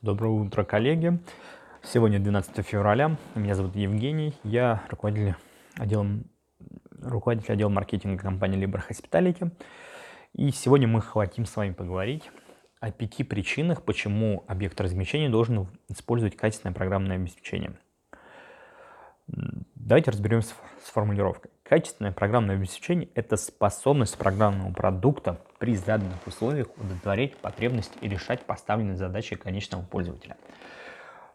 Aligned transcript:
Доброе 0.00 0.28
утро, 0.28 0.62
коллеги. 0.62 1.18
Сегодня 1.82 2.20
12 2.20 2.64
февраля. 2.64 3.16
Меня 3.34 3.56
зовут 3.56 3.74
Евгений. 3.74 4.32
Я 4.44 4.84
руководитель 4.90 5.34
отделом, 5.74 6.22
руководитель 7.02 7.52
отдела 7.52 7.68
маркетинга 7.68 8.22
компании 8.22 8.64
Libre 8.64 8.80
Hospitality. 8.88 9.50
И 10.34 10.52
сегодня 10.52 10.86
мы 10.86 11.02
хотим 11.02 11.46
с 11.46 11.56
вами 11.56 11.72
поговорить 11.72 12.30
о 12.78 12.92
пяти 12.92 13.24
причинах, 13.24 13.82
почему 13.82 14.44
объект 14.46 14.80
размещения 14.80 15.28
должен 15.28 15.66
использовать 15.88 16.36
качественное 16.36 16.72
программное 16.72 17.16
обеспечение. 17.16 17.72
Давайте 19.26 20.12
разберемся 20.12 20.54
с 20.84 20.90
формулировкой. 20.90 21.50
Качественное 21.64 22.12
программное 22.12 22.54
обеспечение– 22.54 23.08
это 23.16 23.36
способность 23.36 24.16
программного 24.16 24.72
продукта 24.72 25.40
при 25.58 25.76
заданных 25.76 26.26
условиях 26.26 26.68
удовлетворять 26.76 27.36
потребности 27.36 27.96
и 28.00 28.08
решать 28.08 28.42
поставленные 28.42 28.96
задачи 28.96 29.36
конечного 29.36 29.82
пользователя. 29.82 30.36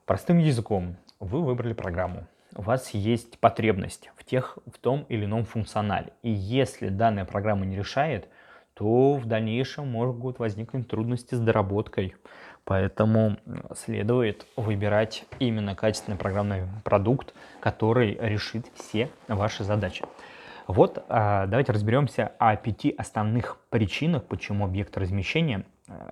Простым 0.05 0.37
языком, 0.37 0.95
вы 1.19 1.41
выбрали 1.43 1.73
программу, 1.73 2.27
у 2.55 2.61
вас 2.61 2.91
есть 2.91 3.39
потребность 3.39 4.11
в, 4.15 4.23
тех, 4.23 4.57
в 4.71 4.77
том 4.77 5.05
или 5.09 5.25
ином 5.25 5.45
функционале. 5.45 6.13
И 6.21 6.29
если 6.29 6.89
данная 6.89 7.25
программа 7.25 7.65
не 7.65 7.75
решает, 7.75 8.27
то 8.73 9.15
в 9.15 9.25
дальнейшем 9.25 9.87
могут 9.87 10.39
возникнуть 10.39 10.87
трудности 10.87 11.35
с 11.35 11.39
доработкой. 11.39 12.15
Поэтому 12.63 13.37
следует 13.75 14.45
выбирать 14.55 15.25
именно 15.39 15.75
качественный 15.75 16.17
программный 16.17 16.63
продукт, 16.83 17.33
который 17.59 18.17
решит 18.21 18.65
все 18.75 19.09
ваши 19.27 19.63
задачи. 19.63 20.05
Вот 20.67 21.03
а, 21.09 21.45
давайте 21.47 21.71
разберемся 21.71 22.31
о 22.39 22.55
пяти 22.55 22.93
основных 22.97 23.57
причинах, 23.69 24.23
почему 24.25 24.65
объект 24.65 24.97
размещения, 24.97 25.65
э, 25.87 26.09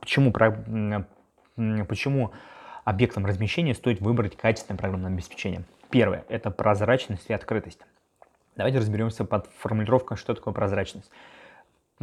почему, 0.00 0.32
почему 1.88 2.32
объектом 2.84 3.24
размещения 3.24 3.74
стоит 3.74 4.00
выбрать 4.00 4.36
качественное 4.36 4.78
программное 4.78 5.10
обеспечение. 5.10 5.64
Первое– 5.90 6.24
это 6.28 6.50
прозрачность 6.50 7.28
и 7.28 7.32
открытость. 7.32 7.80
Давайте 8.56 8.78
разберемся 8.78 9.24
под 9.24 9.46
формулировкой, 9.58 10.16
что 10.16 10.34
такое 10.34 10.52
прозрачность. 10.52 11.10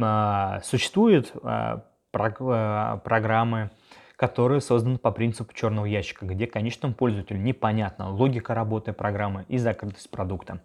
А, 0.00 0.60
существует 0.64 1.32
а, 1.42 1.84
программы, 2.12 3.70
которые 4.16 4.60
созданы 4.60 4.98
по 4.98 5.12
принципу 5.12 5.54
черного 5.54 5.86
ящика, 5.86 6.26
где 6.26 6.46
конечному 6.46 6.94
пользователю 6.94 7.38
непонятна 7.38 8.10
логика 8.10 8.54
работы 8.54 8.92
программы 8.92 9.44
и 9.48 9.58
закрытость 9.58 10.10
продукта. 10.10 10.60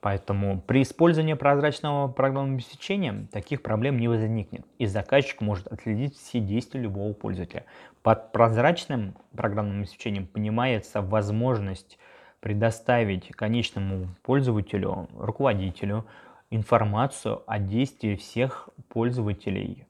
Поэтому 0.00 0.62
при 0.62 0.82
использовании 0.82 1.34
прозрачного 1.34 2.08
программного 2.08 2.54
обеспечения 2.54 3.26
таких 3.32 3.60
проблем 3.60 3.98
не 3.98 4.08
возникнет, 4.08 4.64
и 4.78 4.86
заказчик 4.86 5.42
может 5.42 5.66
отследить 5.66 6.16
все 6.16 6.40
действия 6.40 6.80
любого 6.80 7.12
пользователя. 7.12 7.66
Под 8.02 8.32
прозрачным 8.32 9.14
программным 9.36 9.80
обеспечением 9.80 10.26
понимается 10.26 11.02
возможность 11.02 11.98
предоставить 12.40 13.28
конечному 13.28 14.08
пользователю, 14.22 15.08
руководителю 15.18 16.06
информацию 16.48 17.42
о 17.46 17.58
действии 17.58 18.16
всех 18.16 18.70
пользователей, 18.88 19.86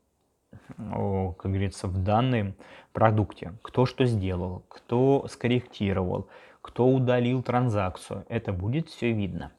как 0.77 1.41
говорится, 1.41 1.87
в 1.87 2.03
данном 2.03 2.55
продукте. 2.93 3.53
Кто 3.63 3.87
что 3.87 4.05
сделал, 4.07 4.65
кто 4.69 5.29
скорректировал, 5.29 6.27
кто 6.63 6.89
удалил 6.89 7.45
транзакцию. 7.45 8.27
Это 8.29 8.53
будет 8.53 8.89
все 8.89 9.13
видно 9.13 9.53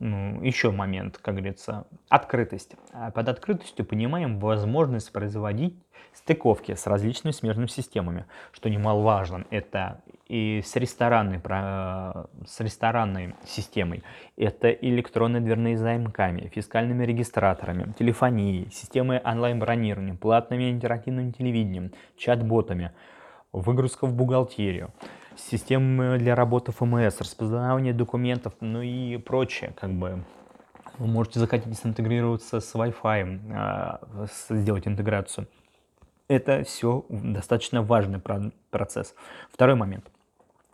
еще 0.00 0.70
момент, 0.70 1.18
как 1.18 1.34
говорится, 1.34 1.86
открытость. 2.08 2.76
А 2.92 3.10
под 3.10 3.28
открытостью 3.28 3.84
понимаем 3.84 4.38
возможность 4.38 5.12
производить 5.12 5.76
стыковки 6.14 6.74
с 6.74 6.86
различными 6.86 7.32
смежными 7.32 7.66
системами, 7.66 8.26
что 8.52 8.68
немаловажно. 8.68 9.44
Это 9.50 10.02
и 10.28 10.62
с 10.64 10.76
ресторанной, 10.76 11.40
с 11.40 12.60
ресторанной 12.60 13.34
системой, 13.46 14.02
это 14.36 14.70
электронные 14.70 15.40
дверные 15.40 15.76
замками, 15.76 16.50
фискальными 16.54 17.04
регистраторами, 17.04 17.92
телефонией, 17.98 18.70
системой 18.70 19.20
онлайн-бронирования, 19.20 20.14
платными 20.14 20.70
интерактивным 20.70 21.32
телевидением, 21.32 21.92
чат-ботами, 22.16 22.92
выгрузка 23.52 24.06
в 24.06 24.14
бухгалтерию 24.14 24.90
системы 25.36 26.18
для 26.18 26.34
работы 26.34 26.72
ФМС, 26.72 27.20
распознавание 27.20 27.92
документов, 27.92 28.54
ну 28.60 28.82
и 28.82 29.16
прочее, 29.16 29.74
как 29.78 29.90
бы. 29.90 30.24
Вы 30.98 31.06
можете 31.06 31.40
захотеть 31.40 31.78
интегрироваться 31.84 32.60
с 32.60 32.74
Wi-Fi, 32.74 33.40
а, 33.54 34.00
сделать 34.50 34.86
интеграцию. 34.86 35.48
Это 36.28 36.64
все 36.64 37.04
достаточно 37.08 37.82
важный 37.82 38.20
процесс. 38.70 39.14
Второй 39.50 39.74
момент. 39.74 40.10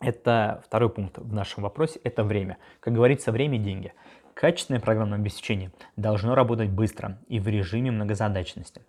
Это 0.01 0.61
второй 0.65 0.89
пункт 0.89 1.17
в 1.17 1.33
нашем 1.33 1.63
вопросе, 1.63 1.99
это 2.03 2.23
время. 2.23 2.57
Как 2.79 2.93
говорится, 2.93 3.31
время– 3.31 3.57
деньги. 3.59 3.93
Качественное 4.33 4.79
программное 4.79 5.17
обеспечение 5.17 5.71
должно 5.97 6.35
работать 6.35 6.69
быстро 6.69 7.17
и 7.27 7.39
в 7.39 7.47
режиме 7.49 7.91
многозадачности. 7.91 8.81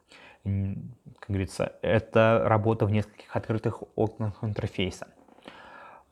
Как 0.44 1.28
говорится, 1.28 1.72
это 1.82 2.42
работа 2.44 2.86
в 2.86 2.92
нескольких 2.92 3.34
открытых 3.34 3.82
окнах 3.96 4.44
интерфейса. 4.44 5.08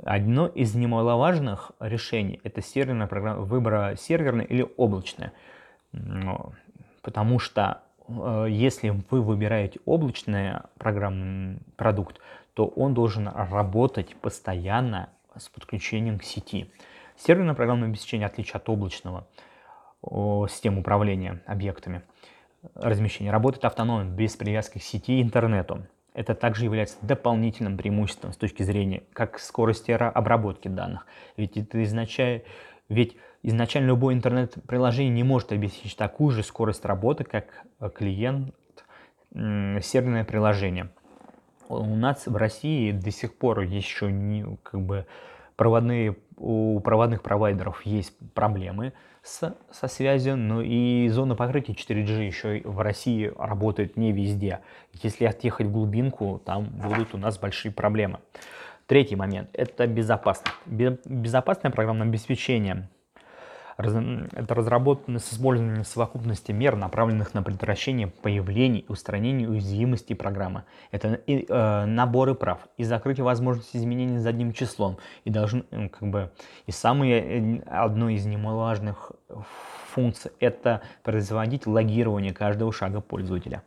Одно 0.04 0.46
из 0.46 0.74
немаловажных 0.74 1.72
решений– 1.80 2.40
это 2.44 2.62
серверная 2.62 3.08
программа, 3.08 3.40
выбора 3.40 3.96
серверная 3.96 4.44
или 4.44 4.66
облачная. 4.76 5.32
Потому 7.02 7.38
что 7.38 7.82
э, 8.06 8.46
если 8.48 8.90
вы 9.10 9.22
выбираете 9.22 9.80
облачный 9.86 10.60
программный 10.78 11.58
продукт, 11.76 12.20
то 12.54 12.66
он 12.66 12.94
должен 12.94 13.28
работать 13.28 14.14
постоянно 14.16 15.08
с 15.36 15.48
подключением 15.48 16.18
к 16.18 16.24
сети. 16.24 16.70
Серверное 17.16 17.54
программное 17.54 17.88
обеспечение, 17.88 18.26
отличие 18.26 18.54
от 18.54 18.68
облачного 18.68 19.26
системы 20.48 20.80
управления 20.80 21.42
объектами 21.46 22.02
размещения, 22.74 23.32
работает 23.32 23.64
автономно, 23.64 24.08
без 24.08 24.36
привязки 24.36 24.78
к 24.78 24.82
сети 24.82 25.18
и 25.18 25.22
интернету. 25.22 25.86
Это 26.18 26.34
также 26.34 26.64
является 26.64 26.96
дополнительным 27.00 27.76
преимуществом 27.76 28.32
с 28.32 28.36
точки 28.36 28.64
зрения 28.64 29.04
как 29.12 29.38
скорости 29.38 29.92
обработки 29.92 30.66
данных. 30.66 31.06
Ведь 31.36 31.56
это 31.56 31.80
изначально, 31.84 32.42
ведь 32.88 33.16
изначально 33.44 33.86
любое 33.86 34.16
интернет-приложение 34.16 35.14
не 35.14 35.22
может 35.22 35.52
обеспечить 35.52 35.96
такую 35.96 36.32
же 36.32 36.42
скорость 36.42 36.84
работы, 36.84 37.22
как 37.22 37.62
э, 37.78 37.88
клиент 37.94 38.52
серверное 39.32 40.24
приложение. 40.24 40.90
У 41.68 41.94
нас 41.94 42.26
в 42.26 42.34
России 42.34 42.90
до 42.90 43.12
сих 43.12 43.36
пор 43.36 43.60
еще 43.60 44.10
не, 44.10 44.44
как 44.64 44.80
бы, 44.80 45.06
проводные, 45.58 46.16
у 46.36 46.78
проводных 46.80 47.20
провайдеров 47.20 47.82
есть 47.84 48.14
проблемы 48.32 48.92
с, 49.22 49.54
со 49.72 49.88
связью, 49.88 50.36
но 50.36 50.62
и 50.62 51.08
зона 51.08 51.34
покрытия 51.34 51.72
4G 51.72 52.26
еще 52.26 52.62
в 52.64 52.78
России 52.78 53.32
работает 53.36 53.96
не 53.96 54.12
везде. 54.12 54.60
Если 55.02 55.24
отъехать 55.24 55.66
в 55.66 55.72
глубинку, 55.72 56.40
там 56.44 56.66
будут 56.66 57.12
у 57.12 57.18
нас 57.18 57.38
большие 57.38 57.72
проблемы. 57.72 58.20
Третий 58.86 59.16
момент– 59.16 59.50
это 59.52 59.88
безопасность. 59.88 60.56
Безопасное 60.64 61.72
программное 61.72 62.06
обеспечение 62.06 62.88
это 63.78 64.54
разработано 64.54 65.20
с 65.20 65.32
использованием 65.32 65.84
совокупности 65.84 66.50
мер, 66.50 66.74
направленных 66.74 67.32
на 67.32 67.44
предотвращение 67.44 68.08
появления 68.08 68.80
и 68.80 68.90
устранения 68.90 69.48
уязвимостей 69.48 70.14
программы. 70.14 70.64
Это 70.90 71.14
и, 71.14 71.46
э, 71.48 71.84
наборы 71.84 72.34
прав 72.34 72.66
и 72.76 72.82
закрытие 72.82 73.24
возможности 73.24 73.76
изменений 73.76 74.18
задним 74.18 74.52
числом. 74.52 74.98
И 75.22 75.30
должен, 75.30 75.64
как 75.70 76.02
бы, 76.02 76.32
и 76.66 76.72
самое, 76.72 77.20
э, 77.20 77.62
одно 77.66 78.08
из 78.08 78.26
немаловажных 78.26 79.12
функций– 79.92 80.32
это 80.40 80.82
производить 81.04 81.68
логирование 81.68 82.34
каждого 82.34 82.72
шага 82.72 83.00
пользователя. 83.00 83.62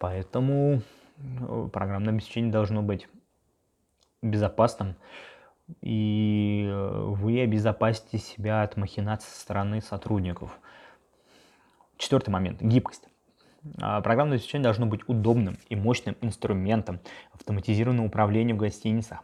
Поэтому 0.00 0.82
э, 1.18 1.68
программное 1.72 2.12
обеспечение 2.12 2.50
должно 2.50 2.82
быть 2.82 3.06
безопасным 4.20 4.96
и 5.80 6.53
вы 6.74 7.40
обезопасите 7.40 8.18
себя 8.18 8.62
от 8.62 8.76
махинаций 8.76 9.30
со 9.30 9.40
стороны 9.40 9.80
сотрудников. 9.80 10.58
Четвертый 11.96 12.30
момент– 12.30 12.60
гибкость. 12.62 13.08
А, 13.80 14.00
программное 14.00 14.36
обеспечение 14.36 14.64
должно 14.64 14.86
быть 14.86 15.00
удобным 15.06 15.56
и 15.68 15.76
мощным 15.76 16.16
инструментом 16.20 17.00
автоматизированного 17.32 18.06
управления 18.06 18.54
в 18.54 18.58
гостиницах. 18.58 19.20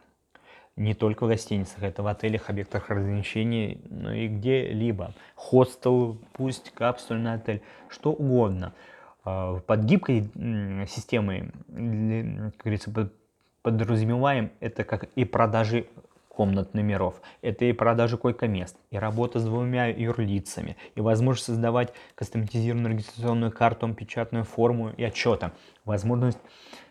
Не 0.77 0.93
только 0.93 1.25
в 1.25 1.27
гостиницах, 1.27 1.83
это 1.83 2.01
в 2.01 2.07
отелях, 2.07 2.49
объектах 2.49 2.89
размещения, 2.89 3.77
но 3.89 4.13
и 4.13 4.27
где-либо. 4.27 5.13
Хостел, 5.35 6.17
пусть 6.33 6.71
капсульный 6.71 7.33
отель, 7.33 7.61
что 7.89 8.13
угодно. 8.13 8.73
А, 9.23 9.59
под 9.59 9.83
гибкой 9.83 10.29
системой, 10.87 11.51
как 11.67 12.57
говорится, 12.57 13.11
подразумеваем 13.61 14.51
это 14.59 14.83
как 14.83 15.03
и 15.15 15.25
продажи 15.25 15.87
комнат 16.35 16.73
номеров. 16.73 17.21
Это 17.41 17.65
и 17.65 17.73
продажа 17.73 18.17
койко-мест, 18.17 18.77
и 18.89 18.97
работа 18.97 19.39
с 19.39 19.43
двумя 19.43 19.87
юрлицами, 19.87 20.77
и 20.95 21.01
возможность 21.01 21.47
создавать 21.47 21.93
кастомизированную 22.15 22.93
регистрационную 22.93 23.51
карту, 23.51 23.93
печатную 23.93 24.45
форму 24.45 24.91
и 24.95 25.03
отчета, 25.03 25.51
возможность 25.83 26.39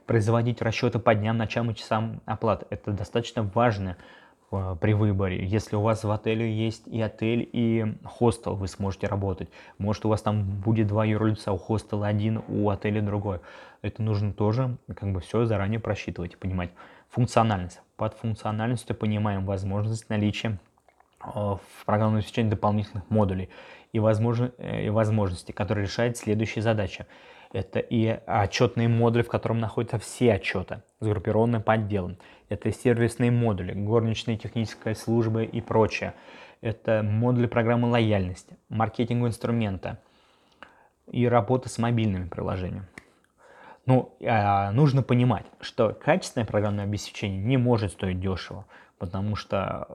производить 0.06 0.60
расчеты 0.60 0.98
по 0.98 1.14
дням, 1.14 1.38
ночам 1.38 1.70
и 1.70 1.74
часам 1.74 2.20
оплаты. 2.26 2.66
Это 2.68 2.90
достаточно 2.90 3.42
важно 3.54 3.96
э, 4.50 4.76
при 4.80 4.92
выборе. 4.92 5.44
Если 5.44 5.76
у 5.76 5.80
вас 5.80 6.04
в 6.04 6.10
отеле 6.10 6.52
есть 6.52 6.86
и 6.86 7.00
отель, 7.00 7.48
и 7.50 7.94
хостел, 8.04 8.56
вы 8.56 8.68
сможете 8.68 9.06
работать. 9.06 9.48
Может, 9.78 10.04
у 10.04 10.08
вас 10.10 10.20
там 10.20 10.42
будет 10.42 10.88
два 10.88 11.04
юрлица, 11.04 11.52
у 11.52 11.56
хостела 11.56 12.06
один, 12.08 12.42
у 12.48 12.68
отеля 12.68 13.00
другой. 13.00 13.38
Это 13.82 14.02
нужно 14.02 14.32
тоже 14.32 14.76
как 14.94 15.12
бы 15.12 15.20
все 15.20 15.46
заранее 15.46 15.80
просчитывать 15.80 16.34
и 16.34 16.36
понимать. 16.36 16.70
Функциональность. 17.08 17.80
Под 18.00 18.14
функциональностью 18.14 18.96
понимаем 18.96 19.44
возможность 19.44 20.08
наличия 20.08 20.58
э, 21.22 21.26
в 21.34 21.84
программном 21.84 22.20
обеспечении 22.20 22.48
дополнительных 22.48 23.10
модулей 23.10 23.50
и, 23.92 23.98
возможно, 23.98 24.52
э, 24.56 24.86
и 24.86 24.88
возможности, 24.88 25.52
которые 25.52 25.84
решают 25.84 26.16
следующие 26.16 26.62
задачи. 26.62 27.04
Это 27.52 27.78
и 27.78 28.18
отчетные 28.26 28.88
модули, 28.88 29.20
в 29.20 29.28
котором 29.28 29.58
находятся 29.58 29.98
все 29.98 30.32
отчеты, 30.32 30.80
сгруппированные 31.00 31.60
по 31.60 31.74
отделам. 31.74 32.16
Это 32.48 32.72
сервисные 32.72 33.30
модули, 33.30 33.74
горничные 33.74 34.38
техническая 34.38 34.94
служба 34.94 35.42
и 35.42 35.60
прочее. 35.60 36.14
Это 36.62 37.02
модули 37.02 37.48
программы 37.48 37.90
лояльности, 37.90 38.56
маркетинг 38.70 39.26
инструмента 39.26 39.98
и 41.06 41.28
работа 41.28 41.68
с 41.68 41.76
мобильными 41.76 42.28
приложениями. 42.28 42.86
Ну, 43.90 44.14
а, 44.24 44.70
нужно 44.70 45.02
понимать, 45.02 45.46
что 45.60 45.92
качественное 45.92 46.46
программное 46.46 46.84
обеспечение 46.84 47.42
не 47.42 47.56
может 47.56 47.90
стоить 47.90 48.20
дешево, 48.20 48.64
потому 48.98 49.34
что 49.34 49.88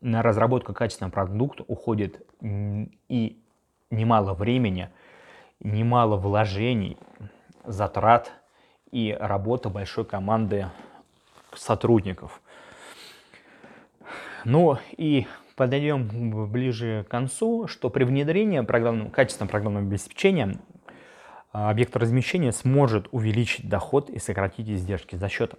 на 0.00 0.22
разработку 0.22 0.72
качественного 0.72 1.12
продукта 1.12 1.64
уходит 1.68 2.26
и 2.40 3.38
немало 3.90 4.32
времени, 4.32 4.88
немало 5.60 6.16
вложений, 6.16 6.96
затрат 7.66 8.32
и 8.92 9.14
работа 9.20 9.68
большой 9.68 10.06
команды 10.06 10.68
сотрудников. 11.54 12.40
Ну 14.46 14.78
и 14.96 15.26
подойдем 15.54 16.48
ближе 16.50 17.04
к 17.06 17.10
концу, 17.10 17.66
что 17.66 17.90
при 17.90 18.04
внедрении 18.04 18.60
программного, 18.60 19.10
качественного 19.10 19.50
программного 19.50 19.86
обеспечения 19.86 20.58
объект 21.66 21.96
размещения 21.96 22.52
сможет 22.52 23.08
увеличить 23.10 23.68
доход 23.68 24.10
и 24.10 24.18
сократить 24.18 24.68
издержки 24.68 25.16
за 25.16 25.28
счет 25.28 25.54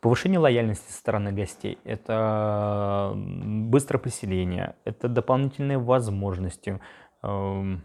Повышение 0.00 0.38
лояльности 0.38 0.92
со 0.92 0.98
стороны 0.98 1.32
гостей– 1.32 1.78
это 1.84 3.12
быстрое 3.16 4.00
поселение, 4.00 4.76
это 4.84 5.08
дополнительные 5.08 5.78
возможности. 5.78 6.80
Эм, 7.22 7.84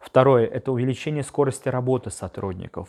второе– 0.00 0.46
это 0.48 0.72
увеличение 0.72 1.22
скорости 1.22 1.68
работы 1.68 2.10
сотрудников. 2.10 2.88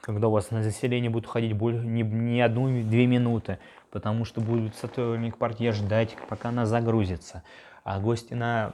Когда 0.00 0.26
у 0.26 0.32
вас 0.32 0.50
на 0.50 0.64
заселение 0.64 1.10
будут 1.10 1.30
ходить 1.30 1.52
более, 1.52 1.80
не, 1.80 2.02
не 2.02 2.40
одну-две 2.40 3.06
минуты, 3.06 3.60
потому 3.92 4.24
что 4.24 4.40
будет 4.40 4.74
сотрудник 4.74 5.36
партии 5.38 5.70
ждать, 5.70 6.16
пока 6.28 6.48
она 6.48 6.66
загрузится. 6.66 7.44
А 7.84 8.00
гости 8.00 8.34
на 8.34 8.72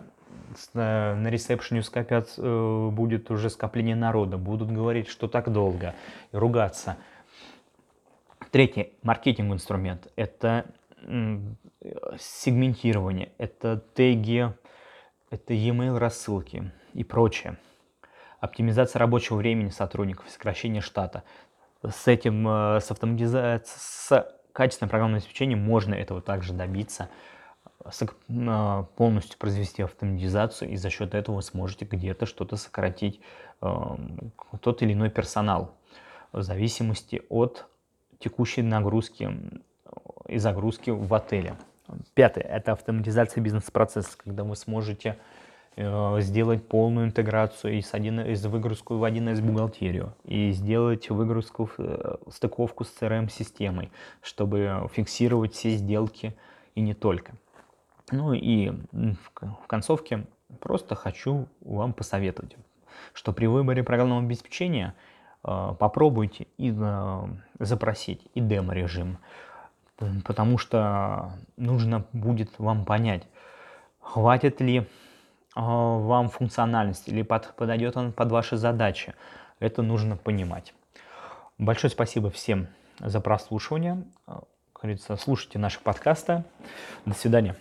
на 0.74 1.28
ресепшене 1.28 1.82
скопят, 1.82 2.34
э, 2.36 2.88
будет 2.92 3.30
уже 3.30 3.50
скопление 3.50 3.96
народа, 3.96 4.36
будут 4.38 4.70
говорить, 4.70 5.08
что 5.08 5.28
так 5.28 5.52
долго, 5.52 5.94
и 6.32 6.36
ругаться. 6.36 6.96
Третий 8.50 8.92
маркетинг 9.02 9.52
инструмент– 9.52 10.08
это 10.16 10.66
сегментирование, 12.18 13.32
это 13.38 13.82
теги, 13.94 14.52
это 15.30 15.54
e-mail 15.54 15.98
рассылки 15.98 16.70
и 16.92 17.04
прочее. 17.04 17.56
Оптимизация 18.40 19.00
рабочего 19.00 19.36
времени 19.36 19.70
сотрудников, 19.70 20.28
сокращение 20.28 20.82
штата. 20.82 21.22
С 21.82 22.08
этим, 22.08 22.46
э, 22.48 22.80
с 22.80 22.90
автоматизацией, 22.90 23.60
с 23.64 24.34
качественным 24.52 24.90
программным 24.90 25.18
обеспечением 25.18 25.60
можно 25.60 25.94
этого 25.94 26.20
также 26.20 26.52
добиться, 26.52 27.04
э, 27.04 27.29
полностью 28.96 29.38
произвести 29.38 29.82
автоматизацию, 29.82 30.70
и 30.70 30.76
за 30.76 30.90
счет 30.90 31.14
этого 31.14 31.36
вы 31.36 31.42
сможете 31.42 31.84
где-то 31.84 32.26
что-то 32.26 32.56
сократить, 32.56 33.20
тот 33.60 34.82
или 34.82 34.92
иной 34.92 35.10
персонал, 35.10 35.74
в 36.32 36.42
зависимости 36.42 37.22
от 37.28 37.66
текущей 38.18 38.62
нагрузки 38.62 39.30
и 40.28 40.38
загрузки 40.38 40.90
в 40.90 41.12
отеле. 41.14 41.56
Пятое– 42.14 42.44
это 42.50 42.72
автоматизация 42.72 43.42
бизнес-процесса, 43.42 44.16
когда 44.16 44.44
вы 44.44 44.54
сможете 44.54 45.18
э, 45.74 46.20
сделать 46.20 46.68
полную 46.68 47.06
интеграцию 47.06 47.78
из, 47.78 47.92
один, 47.94 48.20
из 48.20 48.44
выгрузку 48.46 48.96
в 48.96 49.04
1С 49.04 49.40
бухгалтерию 49.42 50.14
и 50.24 50.52
сделать 50.52 51.10
выгрузку, 51.10 51.68
э, 51.78 52.16
стыковку 52.30 52.84
с 52.84 52.94
CRM-системой, 53.00 53.90
чтобы 54.22 54.88
фиксировать 54.92 55.54
все 55.54 55.70
сделки 55.70 56.36
и 56.76 56.80
не 56.80 56.94
только. 56.94 57.32
Ну 58.10 58.32
и 58.32 58.72
в 58.92 59.66
концовке 59.66 60.26
просто 60.60 60.94
хочу 60.94 61.48
вам 61.60 61.92
посоветовать, 61.92 62.56
что 63.12 63.32
при 63.32 63.46
выборе 63.46 63.82
программного 63.82 64.22
обеспечения– 64.22 64.94
Э, 65.42 65.74
попробуйте 65.78 66.46
и 66.58 66.74
э, 66.76 67.22
запросить 67.58 68.20
и 68.34 68.40
демо-режим, 68.40 69.18
потому 70.24 70.58
что 70.58 71.32
нужно 71.56 72.04
будет 72.12 72.58
вам 72.58 72.84
понять, 72.84 73.22
хватит 74.00 74.60
ли 74.60 74.80
э, 74.80 74.84
вам 75.54 76.28
функциональность 76.28 77.08
или 77.08 77.22
под, 77.22 77.54
подойдет 77.56 77.96
он 77.96 78.12
под 78.12 78.30
ваши 78.30 78.56
задачи. 78.56 79.14
Это 79.60 79.82
нужно 79.82 80.16
понимать. 80.16 80.74
Большое 81.58 81.90
спасибо 81.90 82.30
всем 82.30 82.68
за 82.98 83.20
прослушивание. 83.20 84.04
Как 84.26 84.82
говорится, 84.82 85.16
слушайте 85.16 85.58
наши 85.58 85.78
подкасты. 85.80 86.44
До 87.04 87.14
свидания. 87.14 87.56